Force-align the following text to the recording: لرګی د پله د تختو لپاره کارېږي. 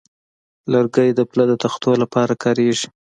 لرګی 0.71 1.09
د 1.15 1.19
پله 1.29 1.43
د 1.49 1.53
تختو 1.63 1.91
لپاره 2.01 2.33
کارېږي. 2.43 2.87